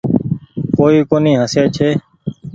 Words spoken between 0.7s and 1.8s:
ڪوئي ڪونيٚ هسئي